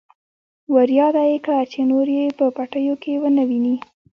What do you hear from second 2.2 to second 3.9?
په پټيو کې ونه ويني.